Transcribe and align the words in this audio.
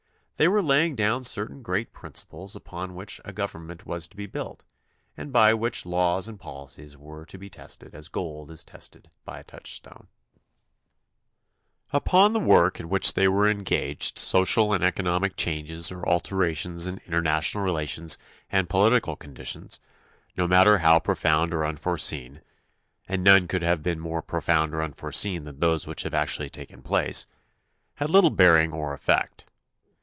They 0.37 0.47
were 0.47 0.63
laying 0.63 0.95
down 0.95 1.23
certain 1.23 1.61
great 1.61 1.93
principles 1.93 2.55
upon 2.55 2.95
which 2.95 3.21
a 3.23 3.31
government 3.31 3.85
was 3.85 4.07
to 4.07 4.17
be 4.17 4.25
built 4.25 4.63
and 5.15 5.31
by 5.31 5.53
which 5.53 5.85
laws 5.85 6.27
and 6.27 6.39
policies 6.39 6.97
were 6.97 7.27
to 7.27 7.37
be 7.37 7.47
tested 7.47 7.93
as 7.93 8.07
gold 8.07 8.49
is 8.49 8.63
tested 8.63 9.11
by 9.23 9.39
a 9.39 9.43
touch 9.43 9.71
stone. 9.71 10.07
46 11.91 11.91
THE 11.91 11.99
CONSTITUTION 11.99 12.25
AND 12.25 12.29
ITS 12.33 12.33
MAKERS 12.33 12.33
Upon 12.33 12.33
the 12.33 12.49
work 12.55 12.79
in 12.79 12.89
which 12.89 13.13
they 13.13 13.27
were 13.27 13.47
engaged 13.47 14.17
social 14.17 14.73
and 14.73 14.83
economic 14.83 15.35
changes 15.35 15.91
or 15.91 16.03
alterations 16.09 16.87
in 16.87 16.99
international 17.05 17.63
relations 17.63 18.17
and 18.51 18.67
political 18.67 19.15
conditions, 19.15 19.79
no 20.39 20.47
matter 20.47 20.79
how 20.79 20.99
pro 20.99 21.13
found 21.13 21.53
or 21.53 21.63
unforeseen— 21.63 22.41
and 23.07 23.23
none 23.23 23.47
could 23.47 23.61
have 23.61 23.83
been 23.83 23.99
more 23.99 24.23
profound 24.23 24.73
or 24.73 24.77
more 24.77 24.85
imforeseen 24.85 25.43
than 25.43 25.59
those 25.59 25.85
which 25.85 26.01
have 26.01 26.15
actually 26.15 26.49
taken 26.49 26.81
place— 26.81 27.27
had 27.97 28.09
little 28.09 28.31
bearing 28.31 28.73
or 28.73 28.91
effect. 28.93 29.45